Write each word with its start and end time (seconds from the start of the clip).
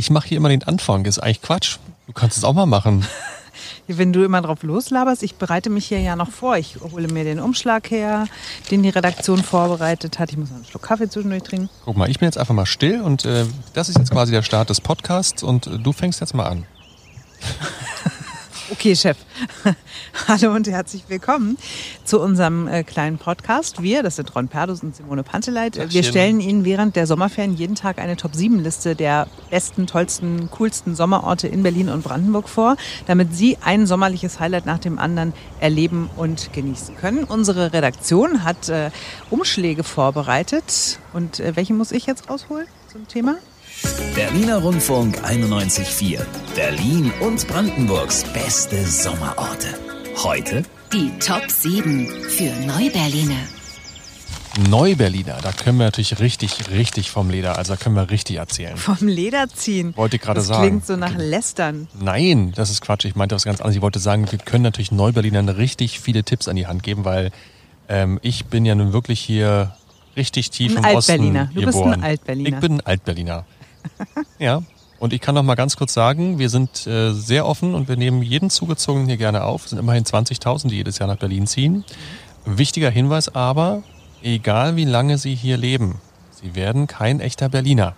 Ich 0.00 0.08
mache 0.08 0.28
hier 0.28 0.38
immer 0.38 0.48
den 0.48 0.62
Anfang. 0.62 1.04
Ist 1.04 1.18
eigentlich 1.18 1.42
Quatsch. 1.42 1.76
Du 2.06 2.14
kannst 2.14 2.38
es 2.38 2.44
auch 2.44 2.54
mal 2.54 2.64
machen. 2.64 3.06
Wenn 3.86 4.14
du 4.14 4.24
immer 4.24 4.40
drauf 4.40 4.62
loslaberst, 4.62 5.22
ich 5.22 5.34
bereite 5.34 5.68
mich 5.68 5.88
hier 5.88 6.00
ja 6.00 6.16
noch 6.16 6.30
vor. 6.30 6.56
Ich 6.56 6.76
hole 6.80 7.06
mir 7.08 7.24
den 7.24 7.38
Umschlag 7.38 7.90
her, 7.90 8.26
den 8.70 8.82
die 8.82 8.88
Redaktion 8.88 9.42
vorbereitet 9.42 10.18
hat. 10.18 10.30
Ich 10.30 10.38
muss 10.38 10.48
noch 10.48 10.56
einen 10.56 10.64
Schluck 10.64 10.84
Kaffee 10.84 11.10
zwischendurch 11.10 11.42
trinken. 11.42 11.68
Guck 11.84 11.98
mal, 11.98 12.08
ich 12.08 12.18
bin 12.18 12.26
jetzt 12.28 12.38
einfach 12.38 12.54
mal 12.54 12.64
still 12.64 13.02
und 13.02 13.26
äh, 13.26 13.44
das 13.74 13.90
ist 13.90 13.98
jetzt 13.98 14.10
quasi 14.10 14.32
der 14.32 14.40
Start 14.40 14.70
des 14.70 14.80
Podcasts 14.80 15.42
und 15.42 15.66
äh, 15.66 15.78
du 15.78 15.92
fängst 15.92 16.18
jetzt 16.22 16.32
mal 16.32 16.46
an. 16.46 16.64
Okay, 18.72 18.94
Chef. 18.94 19.16
Hallo 20.28 20.54
und 20.54 20.68
herzlich 20.68 21.02
willkommen 21.08 21.58
zu 22.04 22.20
unserem 22.20 22.68
äh, 22.68 22.84
kleinen 22.84 23.18
Podcast. 23.18 23.82
Wir, 23.82 24.04
das 24.04 24.14
sind 24.14 24.32
Ron 24.36 24.46
Perdus 24.46 24.84
und 24.84 24.94
Simone 24.94 25.24
Panteleit, 25.24 25.76
äh, 25.76 25.90
wir 25.90 26.04
stellen 26.04 26.38
Ihnen 26.38 26.64
während 26.64 26.94
der 26.94 27.08
Sommerferien 27.08 27.56
jeden 27.56 27.74
Tag 27.74 27.98
eine 27.98 28.16
Top-7-Liste 28.16 28.94
der 28.94 29.26
besten, 29.50 29.88
tollsten, 29.88 30.50
coolsten 30.50 30.94
Sommerorte 30.94 31.48
in 31.48 31.64
Berlin 31.64 31.88
und 31.88 32.04
Brandenburg 32.04 32.48
vor, 32.48 32.76
damit 33.06 33.34
Sie 33.34 33.58
ein 33.60 33.86
sommerliches 33.86 34.38
Highlight 34.38 34.66
nach 34.66 34.78
dem 34.78 35.00
anderen 35.00 35.32
erleben 35.58 36.08
und 36.16 36.52
genießen 36.52 36.96
können. 36.96 37.24
Unsere 37.24 37.72
Redaktion 37.72 38.44
hat 38.44 38.68
äh, 38.68 38.92
Umschläge 39.30 39.82
vorbereitet. 39.82 41.00
Und 41.12 41.40
äh, 41.40 41.56
welche 41.56 41.74
muss 41.74 41.90
ich 41.90 42.06
jetzt 42.06 42.30
rausholen 42.30 42.68
zum 42.86 43.08
Thema? 43.08 43.34
Berliner 44.14 44.58
Rundfunk 44.58 45.18
91.4. 45.24 46.20
Berlin 46.54 47.12
und 47.20 47.46
Brandenburgs 47.48 48.24
beste 48.32 48.86
Sommerorte. 48.86 49.68
Heute 50.22 50.62
die 50.92 51.10
Top 51.18 51.48
7 51.50 52.06
für 52.28 52.50
Neuberliner. 52.66 53.40
Neuberliner, 54.68 55.38
da 55.40 55.52
können 55.52 55.78
wir 55.78 55.84
natürlich 55.84 56.18
richtig, 56.18 56.70
richtig 56.70 57.10
vom 57.10 57.30
Leder, 57.30 57.56
also 57.56 57.74
da 57.74 57.76
können 57.76 57.94
wir 57.94 58.10
richtig 58.10 58.36
erzählen. 58.36 58.76
Vom 58.76 59.06
Leder 59.06 59.48
ziehen. 59.48 59.96
Wollte 59.96 60.16
ich 60.16 60.22
gerade 60.22 60.40
das 60.40 60.48
sagen. 60.48 60.62
klingt 60.62 60.86
so 60.86 60.96
nach 60.96 61.16
Lästern. 61.16 61.86
Nein, 61.98 62.52
das 62.56 62.70
ist 62.70 62.80
Quatsch. 62.80 63.04
Ich 63.04 63.14
meinte 63.14 63.36
was 63.36 63.44
ganz 63.44 63.60
anderes. 63.60 63.76
Ich 63.76 63.82
wollte 63.82 64.00
sagen, 64.00 64.30
wir 64.30 64.38
können 64.38 64.64
natürlich 64.64 64.90
Neuberlinern 64.90 65.48
richtig 65.48 66.00
viele 66.00 66.24
Tipps 66.24 66.48
an 66.48 66.56
die 66.56 66.66
Hand 66.66 66.82
geben, 66.82 67.04
weil 67.04 67.30
ähm, 67.88 68.18
ich 68.22 68.46
bin 68.46 68.66
ja 68.66 68.74
nun 68.74 68.92
wirklich 68.92 69.20
hier 69.20 69.76
richtig 70.16 70.50
tief 70.50 70.76
Ein 70.76 70.84
im 70.84 70.96
Osten 70.96 71.12
Altberliner. 71.12 71.50
Du 71.54 71.60
bist 71.60 71.78
geboren. 71.78 71.94
ein 71.94 72.02
Altberliner. 72.02 72.48
Ich 72.48 72.56
bin 72.56 72.72
ein 72.74 72.80
Altberliner. 72.86 73.46
ja. 74.38 74.62
Und 74.98 75.14
ich 75.14 75.20
kann 75.22 75.34
noch 75.34 75.42
mal 75.42 75.54
ganz 75.54 75.76
kurz 75.76 75.94
sagen, 75.94 76.38
wir 76.38 76.50
sind 76.50 76.86
äh, 76.86 77.12
sehr 77.12 77.46
offen 77.46 77.74
und 77.74 77.88
wir 77.88 77.96
nehmen 77.96 78.22
jeden 78.22 78.50
Zugezogenen 78.50 79.08
hier 79.08 79.16
gerne 79.16 79.44
auf. 79.44 79.64
Es 79.64 79.70
sind 79.70 79.78
immerhin 79.78 80.04
20.000, 80.04 80.68
die 80.68 80.76
jedes 80.76 80.98
Jahr 80.98 81.08
nach 81.08 81.16
Berlin 81.16 81.46
ziehen. 81.46 81.84
Wichtiger 82.44 82.90
Hinweis 82.90 83.34
aber, 83.34 83.82
egal 84.22 84.76
wie 84.76 84.84
lange 84.84 85.16
Sie 85.16 85.34
hier 85.34 85.56
leben, 85.56 86.00
Sie 86.30 86.54
werden 86.54 86.86
kein 86.86 87.20
echter 87.20 87.48
Berliner. 87.48 87.94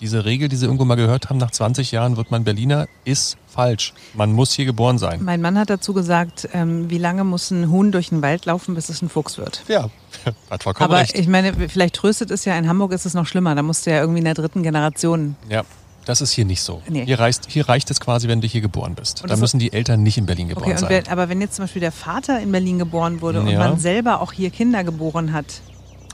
Diese 0.00 0.24
Regel, 0.24 0.48
die 0.48 0.56
Sie 0.56 0.66
irgendwo 0.66 0.84
mal 0.84 0.96
gehört 0.96 1.30
haben, 1.30 1.38
nach 1.38 1.50
20 1.50 1.92
Jahren 1.92 2.16
wird 2.16 2.30
man 2.30 2.44
Berliner, 2.44 2.86
ist 3.04 3.36
falsch. 3.48 3.94
Man 4.14 4.32
muss 4.32 4.52
hier 4.52 4.64
geboren 4.64 4.98
sein. 4.98 5.22
Mein 5.22 5.40
Mann 5.40 5.58
hat 5.58 5.70
dazu 5.70 5.94
gesagt, 5.94 6.48
ähm, 6.52 6.90
wie 6.90 6.98
lange 6.98 7.24
muss 7.24 7.50
ein 7.50 7.70
Huhn 7.70 7.92
durch 7.92 8.08
den 8.10 8.20
Wald 8.20 8.44
laufen, 8.46 8.74
bis 8.74 8.88
es 8.88 9.00
ein 9.02 9.08
Fuchs 9.08 9.38
wird. 9.38 9.62
Ja, 9.68 9.88
hat 10.50 10.62
vollkommen 10.64 10.90
Aber 10.90 11.00
recht. 11.00 11.16
ich 11.18 11.28
meine, 11.28 11.52
vielleicht 11.68 11.94
tröstet 11.94 12.30
es 12.30 12.44
ja, 12.44 12.56
in 12.58 12.68
Hamburg 12.68 12.92
ist 12.92 13.06
es 13.06 13.14
noch 13.14 13.26
schlimmer. 13.26 13.54
Da 13.54 13.62
musst 13.62 13.86
du 13.86 13.90
ja 13.90 14.00
irgendwie 14.00 14.18
in 14.18 14.24
der 14.24 14.34
dritten 14.34 14.62
Generation. 14.62 15.36
Ja, 15.48 15.62
das 16.04 16.20
ist 16.20 16.32
hier 16.32 16.44
nicht 16.44 16.60
so. 16.60 16.82
Nee. 16.88 17.06
Hier, 17.06 17.18
reicht, 17.18 17.46
hier 17.48 17.66
reicht 17.68 17.90
es 17.90 17.98
quasi, 18.00 18.28
wenn 18.28 18.40
du 18.42 18.46
hier 18.46 18.60
geboren 18.60 18.94
bist. 18.94 19.22
Und 19.22 19.30
Da 19.30 19.36
müssen 19.36 19.58
die 19.58 19.72
Eltern 19.72 20.02
nicht 20.02 20.18
in 20.18 20.26
Berlin 20.26 20.48
geboren 20.48 20.64
Okay, 20.64 20.72
und 20.72 20.78
sein. 20.80 20.90
wer, 20.90 21.10
aber 21.12 21.28
wenn 21.30 21.40
jetzt 21.40 21.54
zum 21.54 21.62
Beispiel 21.64 21.80
der 21.80 21.92
Vater 21.92 22.40
in 22.40 22.52
Berlin 22.52 22.78
geboren 22.78 23.20
wurde 23.22 23.40
und 23.40 23.48
Ja. 23.48 23.58
man 23.60 23.78
selber 23.78 24.20
auch 24.20 24.32
hier 24.32 24.50
Kinder 24.50 24.84
geboren 24.84 25.32
hat, 25.32 25.46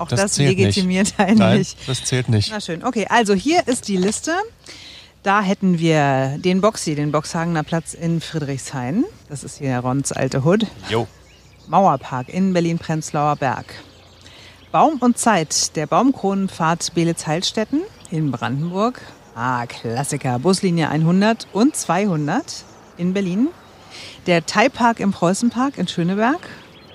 auch 0.01 0.09
das, 0.09 0.21
Das 0.21 0.39
legitimiert 0.39 1.15
einen 1.19 1.39
Nein, 1.39 1.59
nicht. 1.59 1.77
das 1.87 2.05
zählt 2.05 2.29
nicht. 2.29 2.51
Na 2.51 2.61
schön, 2.61 2.85
okay, 2.85 3.07
also 3.09 3.35
hier 3.35 3.67
ist 3.67 3.89
die 3.89 3.97
Liste. 3.97 4.33
Da 5.23 5.43
hätten 5.43 5.79
wir 5.79 6.39
den 6.39 6.63
Boxy, 6.63 6.95
den 6.95 7.13
Boxhagener 7.13 7.63
Platz 7.63 7.93
in 7.93 8.21
Friedrichshain. 8.23 9.05
Das 9.29 9.45
ist 9.45 9.59
hier 9.59 9.79
Rons 9.79 10.13
alte 10.13 10.45
Hood. 10.45 10.67
Jo. 10.89 11.07
Mauerpark 11.69 12.31
in 12.31 12.53
Berlin-Prenzlauer 12.55 13.37
Berg. 13.37 13.67
Baum 14.73 14.95
und 15.01 15.19
Zeit, 15.19 15.77
der 15.77 15.87
Baumkronenpfad 15.87 16.95
Belitz-Heilstätten 16.95 17.83
in 18.11 18.31
Brandenburg. 18.31 19.01
Ah, 19.35 19.67
Klassiker, 19.67 20.39
Buslinie 20.39 20.89
100 20.89 21.49
und 21.53 21.77
200 21.77 22.65
in 22.97 23.13
Berlin. 23.13 23.49
Der 24.27 24.47
Thai-Park 24.47 25.01
im 25.01 25.13
Preußenpark 25.13 25.77
in 25.77 25.87
Schöneberg. 25.87 26.41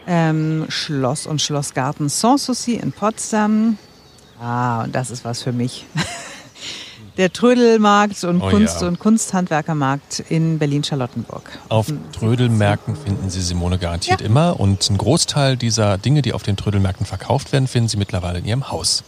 Ähm, 0.08 0.66
Schloss 0.70 1.26
und 1.26 1.42
Schlossgarten 1.42 2.10
Sanssouci 2.10 2.76
in 2.76 2.92
Potsdam. 2.92 3.78
Ah, 4.40 4.84
und 4.84 4.94
das 4.94 5.10
ist 5.12 5.26
was 5.26 5.42
für 5.42 5.52
mich. 5.52 5.86
Der 7.18 7.32
Trödelmarkt 7.32 8.26
und 8.26 8.42
Oh 8.42 8.50
Kunst- 8.50 8.82
ja. 8.82 8.88
und 8.90 9.00
Kunsthandwerkermarkt 9.00 10.20
in 10.28 10.60
Berlin-Charlottenburg. 10.60 11.44
Auf 11.70 11.88
Trödelmärkten 12.12 12.98
finden 12.98 13.30
Sie 13.30 13.42
Simone 13.42 13.78
garantiert 13.80 14.20
immer 14.20 14.60
und 14.60 14.90
ein 14.90 14.98
Großteil 14.98 15.56
dieser 15.56 15.98
Dinge, 15.98 16.22
die 16.22 16.34
auf 16.34 16.44
den 16.44 16.58
Trödelmärkten 16.58 17.06
verkauft 17.06 17.54
werden, 17.54 17.68
finden 17.70 17.88
Sie 17.88 17.96
mittlerweile 17.96 18.40
in 18.40 18.46
Ihrem 18.46 18.70
Haus. 18.70 19.04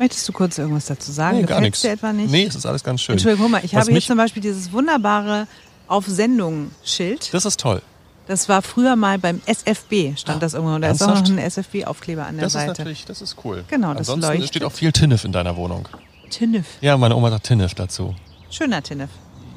Möchtest 0.00 0.28
du 0.28 0.32
kurz 0.32 0.58
irgendwas 0.58 0.86
dazu 0.86 1.12
sagen? 1.12 1.38
Nee, 1.38 1.44
gar 1.44 1.60
nichts. 1.60 1.80
dir 1.82 1.92
etwa 1.92 2.12
nicht? 2.12 2.30
Nee, 2.30 2.46
es 2.46 2.56
ist 2.56 2.66
alles 2.66 2.82
ganz 2.82 3.00
schön. 3.00 3.12
Entschuldigung, 3.14 3.44
guck 3.46 3.52
mal, 3.52 3.64
ich 3.64 3.72
Was 3.72 3.82
habe 3.82 3.92
hier 3.92 4.00
zum 4.00 4.16
Beispiel 4.16 4.42
dieses 4.42 4.72
wunderbare 4.72 5.46
Auf 5.86 6.06
Sendung-Schild. 6.08 7.32
Das 7.32 7.44
ist 7.46 7.60
toll. 7.60 7.80
Das 8.26 8.48
war 8.48 8.60
früher 8.62 8.96
mal 8.96 9.18
beim 9.18 9.40
SFB, 9.46 10.16
stand 10.16 10.42
das 10.42 10.54
irgendwo. 10.54 10.78
Da 10.78 10.90
ist 10.90 11.00
auch 11.02 11.06
noch 11.08 11.16
Ernsthaft? 11.16 11.38
ein 11.38 11.38
SFB-Aufkleber 11.38 12.26
an 12.26 12.34
der 12.36 12.44
Das 12.44 12.54
ist 12.54 12.60
Seite. 12.60 12.68
natürlich, 12.72 13.04
das 13.04 13.22
ist 13.22 13.36
cool. 13.44 13.64
Genau, 13.68 13.90
das 13.92 14.08
Ansonsten 14.10 14.32
leuchtet. 14.32 14.48
steht 14.48 14.64
auch 14.64 14.72
viel 14.72 14.90
Tinnef 14.92 15.24
in 15.24 15.32
deiner 15.32 15.56
Wohnung. 15.56 15.88
Tinnef. 16.30 16.66
Ja, 16.80 16.96
meine 16.96 17.14
Oma 17.14 17.30
sagt 17.30 17.44
Tinnef 17.46 17.74
dazu. 17.74 18.14
Schöner 18.50 18.82
Tinnef. 18.82 19.10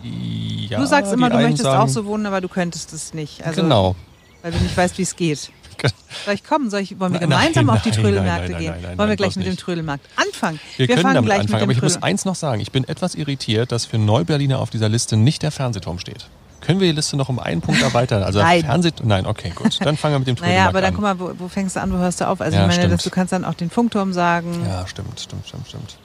Ja, 0.04 0.80
du 0.80 0.86
sagst 0.86 1.12
immer, 1.12 1.30
du 1.30 1.38
möchtest 1.38 1.64
sagen, 1.64 1.82
auch 1.82 1.90
so 1.90 2.06
wohnen, 2.06 2.26
aber 2.28 2.42
du 2.42 2.48
könntest 2.48 2.94
es 2.94 3.14
nicht. 3.14 3.44
Also, 3.46 3.64
Genau. 3.64 3.96
Weil 4.44 4.52
du 4.54 4.60
nicht 4.60 4.78
weißt, 4.78 4.98
wie 4.98 5.02
es 5.02 5.16
geht. 5.16 5.52
Soll 6.26 6.34
ich 6.36 6.44
kommen? 6.44 6.70
Soll 6.70 6.82
ich, 6.82 7.00
wollen 7.00 7.14
wir 7.14 7.20
Nein, 7.22 7.30
gemeinsam 7.30 7.66
nein, 7.66 7.76
auf 7.78 7.82
die 7.84 7.90
nein, 7.90 8.00
Trödelmärkte 8.02 8.42
nein, 8.44 8.52
nein, 8.52 8.62
gehen? 8.62 8.72
nein, 8.72 8.82
nein, 8.84 8.98
wollen 8.98 9.10
wir 9.10 9.16
gleich 9.16 9.36
mit 9.36 9.48
dem. 9.48 9.58
Trödelmarkt 9.58 10.06
anfangen? 10.16 10.60
Wir, 10.78 10.88
können 10.88 11.02
fangen 11.02 11.16
damit 11.16 11.28
gleich 11.28 11.40
anfangen, 11.42 11.60
mit 11.60 11.64
aber 11.64 11.72
ich 11.72 11.82
muss 11.82 12.04
eins 12.04 12.26
noch 12.26 12.36
sagen. 12.36 12.62
Ich 12.62 12.72
bin 12.72 12.88
etwas 12.88 13.16
irritiert, 13.16 13.72
dass 13.72 13.86
für 13.86 13.98
Neuberliner 13.98 14.60
auf 14.60 14.70
dieser 14.70 14.90
Liste 14.90 15.18
nicht 15.18 15.42
der 15.42 15.52
Fernsehturm 15.52 15.98
steht. 16.00 16.28
Können 16.62 16.80
wir 16.80 16.88
die 16.88 16.96
Liste 16.96 17.16
noch 17.18 17.30
um 17.30 17.40
einen 17.40 17.62
Punkt 17.62 17.82
erweitern? 17.82 18.24
Also 18.24 18.40
Nein. 18.40 18.62
Fernseh 18.62 18.92
Nein, 19.04 19.26
okay, 19.26 19.52
gut. 19.56 19.78
Dann 19.84 19.98
fangen 19.98 20.16
wir 20.16 20.20
mit 20.20 20.28
dem 20.28 20.36
Trödelmarkt 20.36 20.58
Naja, 20.58 20.70
aber 20.70 20.82
dann 20.82 20.90
an. 20.90 20.94
guck 20.96 21.04
mal, 21.04 21.20
wo, 21.20 21.44
wo 21.44 21.48
fängst 21.48 21.76
du 21.76 21.82
an, 21.82 21.92
wo 21.94 21.98
hörst 21.98 22.22
du 22.22 22.28
auf? 22.28 22.42
Also 22.42 22.56
Ja, 22.56 22.64
ich 22.64 22.68
meine, 22.68 22.82
stimmt. 22.82 22.94
dass 22.94 23.04
du 23.04 23.10
kannst 23.10 23.34
dann 23.34 23.46
auch 23.46 23.54
den 23.54 23.70
Funkturm 23.70 24.14
sagen. 24.14 24.66
Ja, 24.68 24.86
stimmt, 24.88 25.20
stimmt, 25.20 25.48
stimmt, 25.48 25.68
stimmt. 25.68 25.98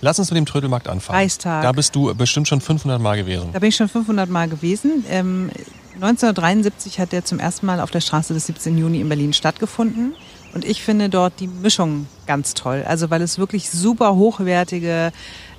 Lass 0.00 0.18
uns 0.18 0.30
mit 0.30 0.36
dem 0.36 0.46
Trödelmarkt 0.46 0.88
anfangen. 0.88 1.18
Reichstag. 1.18 1.62
Da 1.62 1.72
bist 1.72 1.94
du 1.96 2.14
bestimmt 2.14 2.46
schon 2.46 2.60
500 2.60 3.00
Mal 3.00 3.16
gewesen. 3.16 3.48
Da 3.52 3.58
bin 3.58 3.70
ich 3.70 3.76
schon 3.76 3.88
500 3.88 4.30
Mal 4.30 4.48
gewesen. 4.48 5.04
Ähm, 5.10 5.50
1973 5.96 7.00
hat 7.00 7.10
der 7.12 7.24
zum 7.24 7.40
ersten 7.40 7.66
Mal 7.66 7.80
auf 7.80 7.90
der 7.90 8.00
Straße 8.00 8.32
des 8.32 8.46
17. 8.46 8.78
Juni 8.78 9.00
in 9.00 9.08
Berlin 9.08 9.32
stattgefunden. 9.32 10.14
Und 10.54 10.64
ich 10.64 10.82
finde 10.82 11.08
dort 11.08 11.40
die 11.40 11.48
Mischung 11.48 12.06
ganz 12.28 12.54
toll. 12.54 12.84
Also 12.86 13.10
weil 13.10 13.22
es 13.22 13.38
wirklich 13.38 13.70
super 13.70 14.14
hochwertige 14.14 15.10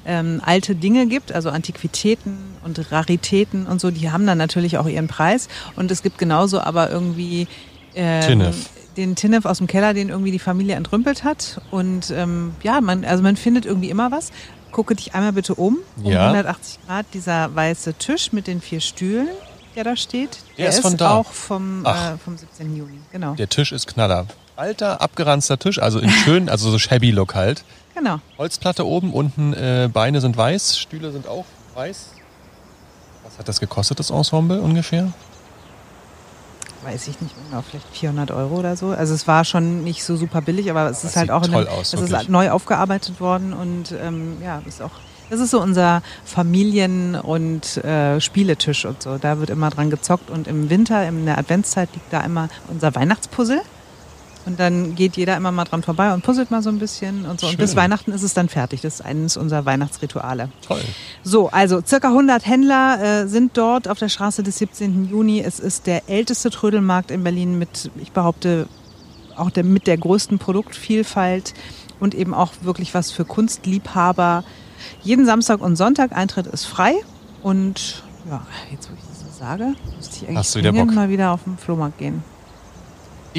ähm, 0.06 0.42
alte 0.46 0.76
Dinge 0.76 1.08
gibt, 1.08 1.34
also 1.34 1.50
Antiquitäten 1.50 2.38
und 2.64 2.92
Raritäten 2.92 3.66
und 3.66 3.82
so, 3.82 3.92
die 3.92 4.12
haben 4.12 4.26
dann 4.26 4.38
natürlich 4.38 4.78
auch 4.78 4.88
ihren 4.88 5.08
Preis. 5.08 5.50
Und 5.76 5.92
es 5.92 6.02
gibt 6.02 6.18
genauso 6.18 6.62
aber 6.62 6.90
irgendwie 6.90 7.48
ähm, 7.96 8.54
den 8.96 9.16
Tinnef 9.16 9.46
aus 9.46 9.58
dem 9.58 9.68
Keller, 9.68 9.94
den 9.94 10.10
irgendwie 10.10 10.32
die 10.32 10.40
Familie 10.40 10.76
entrümpelt 10.76 11.24
hat. 11.24 11.60
Und 11.72 12.12
ähm, 12.12 12.54
ja, 12.64 12.80
man, 12.82 13.04
also 13.04 13.24
man 13.24 13.36
findet 13.36 13.66
irgendwie 13.66 13.90
immer 13.90 14.12
was. 14.12 14.32
Gucke 14.72 14.96
dich 14.96 15.16
einmal 15.16 15.34
bitte 15.34 15.56
um, 15.56 15.80
um 15.98 16.06
Ja. 16.12 16.28
180 16.28 16.80
Grad, 16.86 17.06
dieser 17.14 17.54
weiße 17.56 17.96
Tisch 17.96 18.32
mit 18.32 18.46
den 18.46 18.62
vier 18.62 18.80
Stühlen, 18.80 19.28
der 19.76 19.84
da 19.84 19.96
steht. 19.96 20.38
Der 20.58 20.70
ist 20.70 20.82
von 20.82 20.96
da. 20.96 21.16
auch 21.16 21.32
vom, 21.32 21.86
äh, 21.86 22.18
vom 22.24 22.38
17. 22.38 22.76
Juni. 22.76 23.00
Genau. 23.12 23.34
Der 23.34 23.50
Tisch 23.50 23.72
ist 23.72 23.88
Knaller. 23.88 24.28
Alter, 24.60 25.00
abgeranzter 25.00 25.58
Tisch, 25.58 25.82
also 25.82 26.00
in 26.00 26.10
schön, 26.10 26.50
also 26.50 26.70
so 26.70 26.78
shabby 26.78 27.12
Look 27.12 27.34
halt. 27.34 27.64
genau. 27.96 28.20
Holzplatte 28.38 28.86
oben, 28.86 29.14
unten 29.14 29.54
äh, 29.54 29.90
Beine 29.92 30.20
sind 30.20 30.36
weiß, 30.36 30.78
Stühle 30.78 31.14
sind 31.14 31.30
auch 31.30 31.46
weiß. 31.76 32.10
Was 33.24 33.40
hat 33.40 33.48
das 33.48 33.62
gekostet, 33.62 34.00
das 34.00 34.10
Ensemble 34.10 34.60
ungefähr? 34.60 35.14
Weiß 36.84 37.08
ich 37.08 37.22
nicht 37.22 37.34
genau, 37.50 37.62
vielleicht 37.62 37.88
400 37.94 38.32
Euro 38.32 38.56
oder 38.56 38.76
so. 38.76 38.90
Also 38.90 39.14
es 39.14 39.28
war 39.28 39.46
schon 39.46 39.86
nicht 39.86 40.04
so 40.04 40.18
super 40.18 40.42
billig, 40.42 40.70
aber 40.70 40.90
es 40.90 41.06
ist 41.06 41.16
Das 41.16 41.16
halt 41.16 41.32
auch 41.32 41.44
einem, 41.44 41.56
aus, 41.68 41.94
es 41.94 42.02
ist 42.02 42.10
wirklich. 42.10 42.28
neu 42.28 42.52
aufgearbeitet 42.52 43.22
worden 43.22 43.54
und 43.54 43.94
ähm, 43.94 44.38
ja, 44.44 44.62
ist 44.66 44.82
auch 44.82 44.92
das 45.30 45.40
ist 45.40 45.52
so 45.52 45.62
unser 45.62 46.02
Familien- 46.26 47.16
und 47.16 47.78
äh, 47.78 48.20
Spieletisch 48.20 48.86
und 48.86 49.02
so. 49.04 49.18
Da 49.20 49.40
wird 49.40 49.52
immer 49.52 49.70
dran 49.70 49.90
gezockt 49.90 50.30
und 50.30 50.48
im 50.48 50.70
Winter, 50.70 51.08
in 51.08 51.26
der 51.26 51.38
Adventszeit 51.38 51.88
liegt 51.94 52.12
da 52.12 52.22
immer 52.22 52.50
unser 52.68 52.94
Weihnachtspuzzle. 52.96 53.62
Und 54.50 54.60
dann 54.60 54.96
geht 54.96 55.16
jeder 55.16 55.38
immer 55.38 55.52
mal 55.52 55.66
dran 55.66 55.84
vorbei 55.84 56.12
und 56.12 56.24
puzzelt 56.24 56.50
mal 56.50 56.64
so 56.64 56.70
ein 56.72 56.80
bisschen 56.80 57.26
und 57.26 57.40
so. 57.40 57.48
Und 57.48 57.58
bis 57.58 57.72
Schön. 57.72 57.78
Weihnachten 57.78 58.12
ist 58.12 58.24
es 58.24 58.34
dann 58.34 58.50
fertig. 58.50 58.82
Das 58.82 58.96
ist 58.96 59.02
eines 59.02 59.38
unserer 59.38 59.66
Weihnachtsrituale. 59.66 60.50
Toll. 60.66 60.82
So, 61.24 61.50
also 61.50 61.84
circa 61.86 62.08
100 62.08 62.48
Händler 62.48 63.00
äh, 63.00 63.28
sind 63.28 63.56
dort 63.58 63.88
auf 63.88 64.00
der 64.00 64.10
Straße 64.10 64.42
des 64.42 64.58
17. 64.58 65.08
Juni. 65.08 65.40
Es 65.40 65.60
ist 65.60 65.86
der 65.86 66.10
älteste 66.10 66.50
Trödelmarkt 66.50 67.12
in 67.12 67.24
Berlin 67.24 67.60
mit, 67.60 67.92
ich 68.02 68.12
behaupte, 68.12 68.68
auch 69.36 69.52
der, 69.52 69.64
mit 69.64 69.86
der 69.86 69.98
größten 69.98 70.40
Produktvielfalt 70.40 71.54
und 72.00 72.16
eben 72.16 72.34
auch 72.34 72.54
wirklich 72.64 72.96
was 72.96 73.12
für 73.12 73.26
Kunstliebhaber. 73.26 74.44
Jeden 75.04 75.28
Samstag 75.28 75.62
und 75.62 75.76
Sonntag. 75.76 76.12
Eintritt 76.12 76.48
ist 76.48 76.66
frei. 76.66 76.96
Und 77.44 78.04
ja, 78.28 78.42
jetzt 78.72 78.90
wo 78.90 78.96
ich 78.96 79.02
das 79.08 79.20
so 79.20 79.40
sage, 79.40 79.76
müsste 79.96 80.16
ich 80.16 80.24
eigentlich 80.24 80.38
Hast 80.40 80.56
du 80.56 80.60
wieder 80.60 80.74
Bock? 80.74 80.92
mal 80.92 81.10
wieder 81.10 81.34
auf 81.34 81.44
den 81.44 81.58
Flohmarkt 81.60 82.00
gehen. 82.00 82.24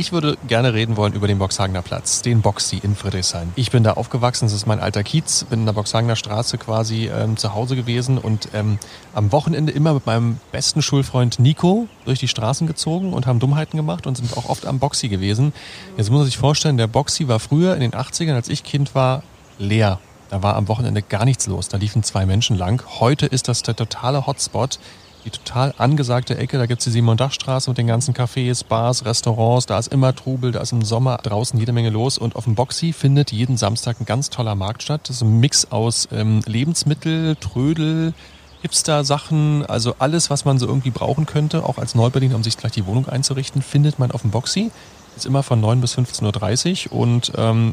Ich 0.01 0.13
würde 0.13 0.39
gerne 0.49 0.73
reden 0.73 0.97
wollen 0.97 1.13
über 1.13 1.29
den 1.29 1.39
Boxhagener 1.39 1.83
Platz, 1.83 2.23
den 2.23 2.41
Boxy 2.41 2.81
in 2.83 2.97
Friedrichshain. 2.97 3.53
Ich 3.55 3.71
bin 3.71 3.85
da 3.85 3.93
aufgewachsen, 3.93 4.47
das 4.47 4.55
ist 4.55 4.67
mein 4.67 4.81
alter 4.81 5.03
Kiez, 5.03 5.45
bin 5.45 5.61
in 5.61 5.67
der 5.67 5.75
Boxhagener 5.75 6.17
Straße 6.17 6.57
quasi 6.57 7.11
ähm, 7.15 7.37
zu 7.37 7.53
Hause 7.53 7.77
gewesen 7.77 8.17
und 8.17 8.49
ähm, 8.55 8.79
am 9.13 9.31
Wochenende 9.31 9.73
immer 9.73 9.93
mit 9.93 10.07
meinem 10.07 10.41
besten 10.53 10.81
Schulfreund 10.81 11.39
Nico 11.39 11.87
durch 12.07 12.19
die 12.19 12.29
Straßen 12.29 12.67
gezogen 12.67 13.13
und 13.13 13.27
haben 13.27 13.41
Dummheiten 13.41 13.77
gemacht 13.77 14.07
und 14.07 14.17
sind 14.17 14.35
auch 14.39 14.49
oft 14.49 14.65
am 14.65 14.79
Boxy 14.79 15.11
gewesen. 15.11 15.53
Jetzt 15.99 16.09
muss 16.09 16.21
man 16.21 16.25
sich 16.25 16.39
vorstellen, 16.39 16.79
der 16.79 16.87
Boxy 16.87 17.29
war 17.29 17.39
früher 17.39 17.75
in 17.75 17.81
den 17.83 17.93
80ern, 17.93 18.33
als 18.33 18.49
ich 18.49 18.65
Kind 18.65 18.95
war, 18.95 19.23
leer. 19.59 19.99
Da 20.31 20.43
war 20.43 20.57
am 20.57 20.67
Wochenende 20.69 21.03
gar 21.03 21.27
nichts 21.27 21.47
los. 21.47 21.69
Da 21.69 21.77
liefen 21.77 22.03
zwei 22.05 22.25
Menschen 22.25 22.57
lang. 22.57 22.83
Heute 23.01 23.27
ist 23.27 23.49
das 23.49 23.63
der 23.63 23.77
totale 23.77 24.27
Hotspot. 24.27 24.79
Die 25.25 25.31
total 25.31 25.75
angesagte 25.77 26.39
Ecke, 26.39 26.57
da 26.57 26.65
gibt's 26.65 26.85
die 26.85 26.91
Simon-Dach-Straße 26.91 27.69
mit 27.69 27.77
den 27.77 27.87
ganzen 27.87 28.15
Cafés, 28.15 28.65
Bars, 28.65 29.05
Restaurants, 29.05 29.67
da 29.67 29.79
ist 29.79 29.93
immer 29.93 30.15
Trubel, 30.15 30.51
da 30.51 30.61
ist 30.61 30.73
im 30.73 30.83
Sommer 30.83 31.19
draußen 31.19 31.59
jede 31.59 31.73
Menge 31.73 31.91
los. 31.91 32.17
Und 32.17 32.37
auf 32.37 32.45
dem 32.45 32.55
Boxy 32.55 32.95
findet 32.95 33.31
jeden 33.31 33.59
Samstag 33.59 34.01
ein 34.01 34.07
ganz 34.07 34.31
toller 34.31 34.55
Markt 34.55 34.83
statt. 34.83 35.03
Das 35.05 35.17
ist 35.17 35.23
ein 35.23 35.39
Mix 35.39 35.71
aus 35.71 36.09
ähm, 36.11 36.41
Lebensmittel, 36.47 37.37
Trödel, 37.37 38.15
Hipster-Sachen, 38.63 39.67
also 39.67 39.95
alles, 39.99 40.31
was 40.31 40.45
man 40.45 40.59
so 40.59 40.67
irgendwie 40.67 40.91
brauchen 40.91 41.27
könnte, 41.27 41.65
auch 41.65 41.79
als 41.79 41.95
Neuberliner, 41.95 42.37
um 42.37 42.43
sich 42.43 42.57
gleich 42.57 42.73
die 42.73 42.87
Wohnung 42.87 43.09
einzurichten, 43.09 43.63
findet 43.63 43.99
man 43.99 44.11
auf 44.11 44.23
dem 44.23 44.31
Boxy. 44.31 44.71
Ist 45.17 45.27
immer 45.27 45.43
von 45.43 45.61
9 45.61 45.81
bis 45.81 45.97
15.30 45.97 46.91
Uhr 46.91 46.99
und 46.99 47.33
ähm, 47.37 47.73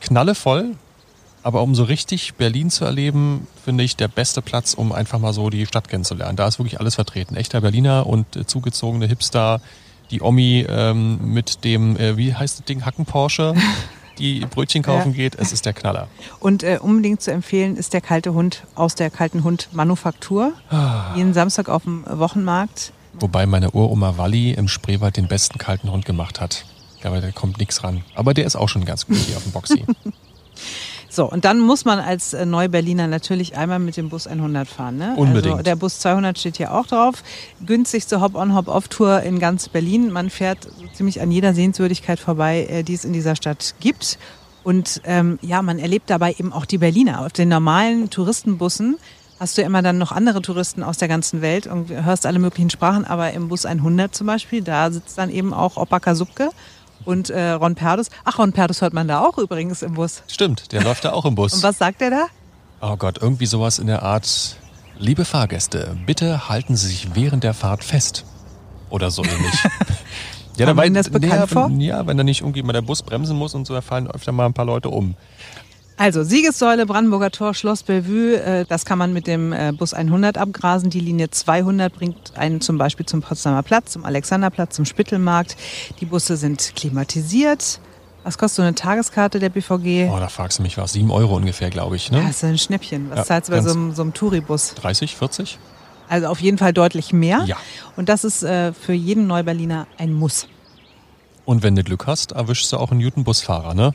knallevoll, 0.00 0.76
aber 1.42 1.62
um 1.62 1.74
so 1.74 1.84
richtig 1.84 2.34
Berlin 2.34 2.70
zu 2.70 2.84
erleben, 2.84 3.46
finde 3.64 3.84
ich 3.84 3.96
der 3.96 4.08
beste 4.08 4.42
Platz, 4.42 4.74
um 4.74 4.92
einfach 4.92 5.18
mal 5.18 5.32
so 5.32 5.50
die 5.50 5.66
Stadt 5.66 5.88
kennenzulernen. 5.88 6.36
Da 6.36 6.46
ist 6.46 6.58
wirklich 6.58 6.78
alles 6.80 6.94
vertreten. 6.94 7.36
Echter 7.36 7.60
Berliner 7.60 8.06
und 8.06 8.36
äh, 8.36 8.46
zugezogene 8.46 9.06
Hipster, 9.06 9.60
die 10.10 10.20
Omi 10.22 10.66
ähm, 10.68 11.32
mit 11.32 11.64
dem, 11.64 11.96
äh, 11.96 12.16
wie 12.16 12.34
heißt 12.34 12.58
das 12.60 12.64
Ding, 12.66 12.84
Hacken 12.84 13.06
Porsche, 13.06 13.54
die 14.18 14.40
Brötchen 14.40 14.82
kaufen 14.82 15.10
Ja. 15.12 15.16
geht. 15.16 15.34
Es 15.36 15.52
ist 15.52 15.64
der 15.66 15.72
Knaller. 15.72 16.06
Und 16.38 16.62
äh, 16.62 16.78
unbedingt 16.80 17.22
zu 17.22 17.32
empfehlen 17.32 17.76
ist 17.76 17.92
der 17.94 18.00
kalte 18.02 18.34
Hund 18.34 18.64
aus 18.74 18.94
der 18.94 19.10
kalten 19.10 19.42
Hund 19.42 19.68
Manufaktur. 19.72 20.52
Ah. 20.70 21.14
Jeden 21.16 21.32
Samstag 21.34 21.68
auf 21.68 21.84
dem 21.84 22.04
Wochenmarkt. 22.06 22.92
Wobei 23.14 23.46
meine 23.46 23.70
Uroma 23.72 24.16
Walli 24.16 24.52
im 24.52 24.68
Spreewald 24.68 25.16
den 25.16 25.28
besten 25.28 25.58
kalten 25.58 25.90
Hund 25.90 26.04
gemacht 26.04 26.40
hat. 26.40 26.64
Ja, 27.02 27.10
aber 27.10 27.20
da 27.20 27.30
kommt 27.30 27.58
nichts 27.58 27.82
ran. 27.82 28.04
Aber 28.14 28.32
der 28.32 28.44
ist 28.46 28.54
auch 28.54 28.68
schon 28.68 28.84
ganz 28.84 29.06
gut 29.06 29.16
hier 29.16 29.36
auf 29.36 29.42
dem 29.42 29.52
Boxy. 29.52 29.84
So, 31.12 31.30
und 31.30 31.44
dann 31.44 31.60
muss 31.60 31.84
man 31.84 31.98
als 31.98 32.32
äh, 32.32 32.46
Neuberliner 32.46 33.06
natürlich 33.06 33.54
einmal 33.54 33.78
mit 33.78 33.98
dem 33.98 34.08
Bus 34.08 34.26
100 34.26 34.66
fahren. 34.66 34.96
Ne? 34.96 35.12
Unbedingt. 35.16 35.52
Also 35.52 35.62
der 35.62 35.76
Bus 35.76 35.98
200 35.98 36.38
steht 36.38 36.56
hier 36.56 36.72
auch 36.72 36.86
drauf. 36.86 37.22
Günstigste 37.66 38.22
Hop-on, 38.22 38.54
Hop-off-Tour 38.54 39.20
in 39.20 39.38
ganz 39.38 39.68
Berlin. 39.68 40.10
Man 40.10 40.30
fährt 40.30 40.64
so 40.64 40.86
ziemlich 40.94 41.20
an 41.20 41.30
jeder 41.30 41.52
Sehenswürdigkeit 41.52 42.18
vorbei, 42.18 42.66
äh, 42.70 42.82
die 42.82 42.94
es 42.94 43.04
in 43.04 43.12
dieser 43.12 43.36
Stadt 43.36 43.74
gibt. 43.80 44.18
Und 44.64 45.02
ähm, 45.04 45.38
ja, 45.42 45.60
man 45.60 45.78
erlebt 45.78 46.08
dabei 46.08 46.34
eben 46.38 46.50
auch 46.50 46.64
die 46.64 46.78
Berliner. 46.78 47.20
Auf 47.26 47.32
den 47.32 47.50
normalen 47.50 48.08
Touristenbussen 48.08 48.96
hast 49.38 49.58
du 49.58 49.62
immer 49.62 49.82
dann 49.82 49.98
noch 49.98 50.12
andere 50.12 50.40
Touristen 50.40 50.82
aus 50.82 50.96
der 50.96 51.08
ganzen 51.08 51.42
Welt 51.42 51.66
und 51.66 51.90
hörst 51.90 52.24
alle 52.24 52.38
möglichen 52.38 52.70
Sprachen. 52.70 53.04
Aber 53.04 53.32
im 53.32 53.48
Bus 53.48 53.66
100 53.66 54.14
zum 54.14 54.28
Beispiel, 54.28 54.62
da 54.62 54.90
sitzt 54.90 55.18
dann 55.18 55.28
eben 55.28 55.52
auch 55.52 55.76
Opa 55.76 56.00
Kasubke 56.00 56.48
und 57.04 57.30
äh, 57.30 57.50
Ron 57.50 57.74
Perdus. 57.74 58.08
Ach, 58.24 58.38
Ron 58.38 58.52
Perdus 58.52 58.80
hört 58.80 58.92
man 58.92 59.08
da 59.08 59.20
auch 59.20 59.38
übrigens 59.38 59.82
im 59.82 59.94
Bus. 59.94 60.22
Stimmt, 60.28 60.72
der 60.72 60.82
läuft 60.84 61.04
da 61.04 61.12
auch 61.12 61.24
im 61.24 61.34
Bus. 61.34 61.54
Und 61.54 61.62
was 61.62 61.78
sagt 61.78 62.02
er 62.02 62.10
da? 62.10 62.26
Oh 62.80 62.96
Gott, 62.96 63.18
irgendwie 63.20 63.46
sowas 63.46 63.78
in 63.78 63.86
der 63.86 64.02
Art. 64.02 64.56
Liebe 64.98 65.24
Fahrgäste, 65.24 65.96
bitte 66.06 66.48
halten 66.48 66.76
Sie 66.76 66.88
sich 66.88 67.14
während 67.14 67.44
der 67.44 67.54
Fahrt 67.54 67.82
fest. 67.82 68.24
Oder 68.90 69.10
so 69.10 69.24
ähnlich. 69.24 69.54
ja, 70.56 70.66
dabei- 70.66 70.88
das 70.90 71.08
bekannt 71.08 71.32
ja, 71.32 71.46
vor? 71.46 71.70
Ja, 71.70 72.06
wenn 72.06 72.16
da 72.16 72.24
nicht 72.24 72.42
irgendwie 72.42 72.62
mal 72.62 72.72
der 72.72 72.82
Bus 72.82 73.02
bremsen 73.02 73.36
muss 73.36 73.54
und 73.54 73.66
so, 73.66 73.74
da 73.74 73.80
fallen 73.80 74.06
öfter 74.06 74.32
mal 74.32 74.46
ein 74.46 74.52
paar 74.52 74.66
Leute 74.66 74.90
um. 74.90 75.14
Also 76.02 76.24
Siegessäule, 76.24 76.84
Brandenburger 76.84 77.30
Tor, 77.30 77.54
Schloss 77.54 77.84
Bellevue, 77.84 78.34
äh, 78.42 78.64
das 78.68 78.84
kann 78.84 78.98
man 78.98 79.12
mit 79.12 79.28
dem 79.28 79.52
äh, 79.52 79.70
Bus 79.70 79.94
100 79.94 80.36
abgrasen. 80.36 80.90
Die 80.90 80.98
Linie 80.98 81.30
200 81.30 81.94
bringt 81.94 82.36
einen 82.36 82.60
zum 82.60 82.76
Beispiel 82.76 83.06
zum 83.06 83.22
Potsdamer 83.22 83.62
Platz, 83.62 83.92
zum 83.92 84.04
Alexanderplatz, 84.04 84.74
zum 84.74 84.84
Spittelmarkt. 84.84 85.56
Die 86.00 86.06
Busse 86.06 86.36
sind 86.36 86.72
klimatisiert. 86.74 87.78
Was 88.24 88.36
kostet 88.36 88.56
so 88.56 88.62
eine 88.62 88.74
Tageskarte 88.74 89.38
der 89.38 89.50
BVG? 89.50 90.10
Oh, 90.12 90.18
da 90.18 90.26
fragst 90.26 90.58
du 90.58 90.64
mich 90.64 90.76
was. 90.76 90.92
Sieben 90.94 91.12
Euro 91.12 91.36
ungefähr, 91.36 91.70
glaube 91.70 91.94
ich. 91.94 92.10
Ne? 92.10 92.20
Ja, 92.20 92.30
ist 92.30 92.42
ein 92.42 92.58
Schnäppchen. 92.58 93.08
Was 93.10 93.18
Ja, 93.18 93.24
zahlst 93.24 93.48
du 93.48 93.52
bei 93.52 93.62
so 93.62 93.70
einem, 93.70 93.94
so 93.94 94.02
einem 94.02 94.12
Touribus? 94.12 94.74
30, 94.74 95.14
40? 95.14 95.60
Also 96.08 96.26
auf 96.26 96.40
jeden 96.40 96.58
Fall 96.58 96.72
deutlich 96.72 97.12
mehr. 97.12 97.44
Ja. 97.46 97.58
Und 97.94 98.08
das 98.08 98.24
ist 98.24 98.42
äh, 98.42 98.72
für 98.72 98.92
jeden 98.92 99.28
Neuberliner 99.28 99.86
ein 99.98 100.12
Muss. 100.12 100.48
Und 101.44 101.62
wenn 101.62 101.76
du 101.76 101.84
Glück 101.84 102.08
hast, 102.08 102.32
erwischst 102.32 102.72
du 102.72 102.78
auch 102.78 102.90
einen 102.90 102.98
Newton-Busfahrer, 102.98 103.74
ne? 103.74 103.92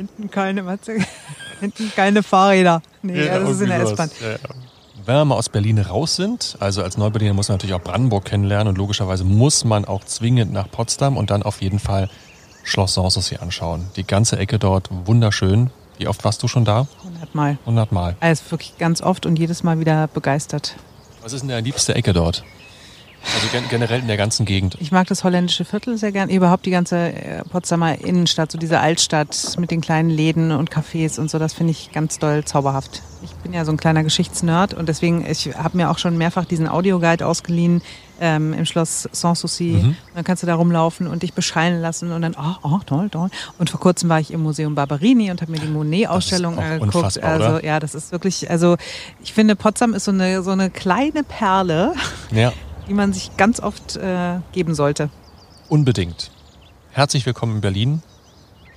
Hinten 0.00 0.30
keine, 0.30 0.62
Matze, 0.62 0.96
hinten 1.60 1.92
keine 1.94 2.22
Fahrräder. 2.22 2.80
Nee, 3.02 3.26
ja, 3.26 3.38
das 3.38 3.50
ist 3.50 3.60
in 3.60 3.68
der 3.68 3.80
S-Bahn. 3.80 4.08
sowas. 4.08 4.20
Ja, 4.22 4.30
ja. 4.30 4.38
Wenn 5.04 5.14
wir 5.14 5.24
mal 5.26 5.34
aus 5.34 5.50
Berlin 5.50 5.78
raus 5.78 6.16
sind, 6.16 6.56
also 6.58 6.82
als 6.82 6.96
Neuberliner 6.96 7.34
muss 7.34 7.48
man 7.48 7.56
natürlich 7.58 7.74
auch 7.74 7.82
Brandenburg 7.82 8.24
kennenlernen 8.24 8.68
und 8.68 8.78
logischerweise 8.78 9.24
muss 9.24 9.66
man 9.66 9.84
auch 9.84 10.02
zwingend 10.04 10.54
nach 10.54 10.70
Potsdam 10.70 11.18
und 11.18 11.30
dann 11.30 11.42
auf 11.42 11.60
jeden 11.60 11.78
Fall 11.78 12.08
Schloss 12.64 12.94
Sanssouci 12.94 13.36
anschauen. 13.36 13.88
Die 13.96 14.04
ganze 14.06 14.38
Ecke 14.38 14.58
dort 14.58 14.88
wunderschön. 14.90 15.68
Wie 15.98 16.08
oft 16.08 16.24
warst 16.24 16.42
du 16.42 16.48
schon 16.48 16.64
da? 16.64 16.86
100 17.04 17.34
Mal. 17.34 17.58
100 17.66 17.92
Mal. 17.92 18.16
Also 18.20 18.42
wirklich 18.48 18.78
ganz 18.78 19.02
oft 19.02 19.26
und 19.26 19.38
jedes 19.38 19.62
Mal 19.62 19.80
wieder 19.80 20.06
begeistert. 20.06 20.76
Was 21.20 21.34
ist 21.34 21.42
denn 21.42 21.50
deine 21.50 21.60
liebste 21.60 21.94
Ecke 21.94 22.14
dort? 22.14 22.42
Also 23.34 23.48
gen 23.52 23.64
generell 23.68 24.00
in 24.00 24.06
der 24.08 24.16
ganzen 24.16 24.46
Gegend. 24.46 24.76
Ich 24.80 24.92
mag 24.92 25.06
das 25.06 25.24
holländische 25.24 25.64
Viertel 25.64 25.96
sehr 25.98 26.10
gern. 26.12 26.30
Überhaupt 26.30 26.66
die 26.66 26.70
ganze 26.70 26.96
äh, 26.96 27.42
Potsdamer 27.44 27.98
Innenstadt, 28.00 28.50
so 28.50 28.58
diese 28.58 28.80
Altstadt 28.80 29.56
mit 29.58 29.70
den 29.70 29.80
kleinen 29.80 30.10
Läden 30.10 30.52
und 30.52 30.70
Cafés 30.70 31.18
und 31.20 31.30
so, 31.30 31.38
das 31.38 31.52
finde 31.52 31.72
ich 31.72 31.92
ganz 31.92 32.18
doll 32.18 32.44
zauberhaft. 32.44 33.02
Ich 33.22 33.30
bin 33.42 33.52
ja 33.52 33.64
so 33.66 33.72
ein 33.72 33.76
kleiner 33.76 34.02
Geschichtsnerd 34.02 34.72
und 34.74 34.88
deswegen, 34.88 35.26
ich 35.30 35.54
habe 35.54 35.76
mir 35.76 35.90
auch 35.90 35.98
schon 35.98 36.16
mehrfach 36.16 36.46
diesen 36.46 36.66
Audioguide 36.66 37.26
ausgeliehen 37.26 37.82
ähm, 38.18 38.54
im 38.54 38.64
Schloss 38.64 39.08
Sanssouci. 39.12 39.78
Mhm. 39.82 39.96
Dann 40.14 40.24
kannst 40.24 40.42
du 40.42 40.46
da 40.46 40.54
rumlaufen 40.54 41.06
und 41.06 41.22
dich 41.22 41.34
bescheinen 41.34 41.82
lassen 41.82 42.12
und 42.12 42.22
dann, 42.22 42.34
oh, 42.38 42.54
oh, 42.62 42.78
toll, 42.86 43.10
toll. 43.10 43.28
Und 43.58 43.68
vor 43.68 43.78
kurzem 43.80 44.08
war 44.08 44.20
ich 44.20 44.30
im 44.32 44.42
Museum 44.42 44.74
Barberini 44.74 45.30
und 45.30 45.42
habe 45.42 45.52
mir 45.52 45.58
die 45.60 45.68
Monet-Ausstellung 45.68 46.58
angeguckt. 46.58 46.94
unfassbar, 46.94 47.30
Also 47.30 47.46
oder? 47.56 47.64
ja, 47.64 47.78
das 47.80 47.94
ist 47.94 48.10
wirklich, 48.12 48.48
also 48.50 48.76
ich 49.22 49.34
finde, 49.34 49.54
Potsdam 49.54 49.92
ist 49.92 50.04
so 50.04 50.10
eine, 50.12 50.42
so 50.42 50.50
eine 50.50 50.70
kleine 50.70 51.22
Perle, 51.22 51.92
Ja, 52.30 52.52
die 52.90 52.94
man 52.94 53.12
sich 53.12 53.36
ganz 53.36 53.60
oft 53.60 53.96
äh, 53.96 54.40
geben 54.52 54.74
sollte. 54.74 55.08
unbedingt. 55.68 56.32
Herzlich 56.90 57.24
willkommen 57.24 57.56
in 57.56 57.60
Berlin. 57.60 58.02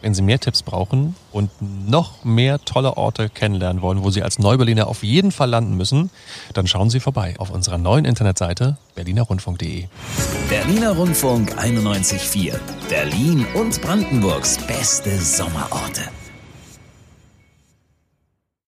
Wenn 0.01 0.13
Sie 0.13 0.21
mehr 0.21 0.39
Tipps 0.39 0.61
brauchen 0.61 1.15
und 1.31 1.49
noch 1.89 2.23
mehr 2.23 2.59
tolle 2.59 2.95
Orte 2.95 3.29
kennenlernen 3.29 3.81
wollen, 3.81 4.03
wo 4.03 4.11
Sie 4.11 4.21
als 4.21 4.37
Neuberliner 4.37 4.87
auf 4.87 5.01
jeden 5.01 5.31
Fall 5.31 5.49
landen 5.49 5.75
müssen, 5.77 6.11
dann 6.53 6.67
schauen 6.67 6.91
Sie 6.91 6.99
vorbei 6.99 7.33
auf 7.39 7.49
unserer 7.49 7.79
neuen 7.79 8.05
Internetseite 8.05 8.77
berlinerrundfunk.de. 8.93 9.85
Berliner 10.47 10.91
Rundfunk 10.91 11.57
91.4. 11.57 12.53
Berlin 12.89 13.47
und 13.55 13.81
Brandenburgs 13.81 14.59
beste 14.67 15.17
Sommerorte. 15.19 16.01